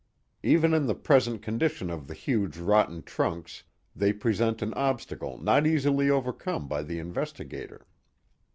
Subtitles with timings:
[0.41, 3.61] Even in the present condition of the huge rotten trunks
[3.95, 7.85] they present an obstacle not easily overcome by the investigator.